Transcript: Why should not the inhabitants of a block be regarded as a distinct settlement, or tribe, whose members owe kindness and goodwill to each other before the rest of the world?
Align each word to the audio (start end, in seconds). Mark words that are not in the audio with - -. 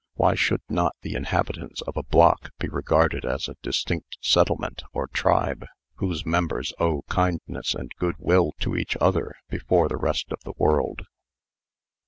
Why 0.15 0.33
should 0.33 0.63
not 0.67 0.95
the 1.03 1.13
inhabitants 1.13 1.83
of 1.83 1.95
a 1.95 2.01
block 2.01 2.49
be 2.57 2.67
regarded 2.67 3.23
as 3.23 3.47
a 3.47 3.55
distinct 3.61 4.17
settlement, 4.19 4.81
or 4.93 5.05
tribe, 5.05 5.67
whose 5.97 6.25
members 6.25 6.73
owe 6.79 7.03
kindness 7.07 7.75
and 7.75 7.91
goodwill 7.99 8.53
to 8.61 8.75
each 8.75 8.97
other 8.99 9.35
before 9.47 9.87
the 9.89 9.97
rest 9.97 10.31
of 10.31 10.39
the 10.43 10.53
world? 10.57 11.03